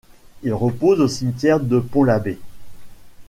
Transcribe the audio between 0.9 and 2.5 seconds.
au cimetière de Pont l'Abbé.